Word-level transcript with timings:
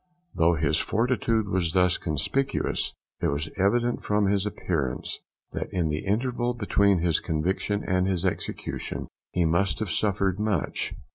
Though 0.33 0.55
his 0.55 0.79
fortitude 0.79 1.47
was 1.47 1.73
thus 1.73 1.99
conspicuous, 1.99 2.95
it 3.21 3.27
was 3.27 3.49
evident 3.55 4.03
from 4.03 4.25
his 4.25 4.47
appearance 4.47 5.19
that 5.51 5.69
in 5.71 5.89
the 5.89 6.07
interval 6.07 6.55
between 6.55 6.97
his 7.01 7.19
conviction 7.19 7.83
and 7.83 8.07
his 8.07 8.25
execution 8.25 9.09
he 9.31 9.45
must 9.45 9.77
have 9.77 9.91
suffered 9.91 10.39
much. 10.39 10.95